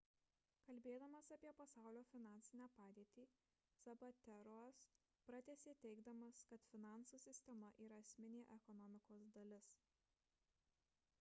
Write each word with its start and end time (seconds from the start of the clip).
kalbėdamas 0.67 1.27
apie 1.33 1.49
pasaulio 1.57 2.03
finansinę 2.11 2.67
padėtį 2.77 3.25
zapatero'as 3.89 4.81
pratęsė 5.27 5.75
teigdamas 5.83 6.41
kad 6.53 6.67
finansų 6.71 7.19
sistema 7.27 7.71
yra 7.89 7.99
esminė 8.07 8.43
ekonomikos 8.59 9.29
dalis 9.37 9.71